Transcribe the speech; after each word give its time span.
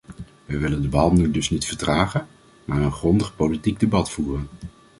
Wij 0.45 0.59
willen 0.59 0.81
de 0.81 0.87
behandeling 0.87 1.33
dus 1.33 1.49
niet 1.49 1.65
vertragen, 1.65 2.27
maar 2.65 2.81
een 2.81 2.91
grondiger 2.91 3.33
politiek 3.33 3.79
debat 3.79 4.11
voeren. 4.11 4.47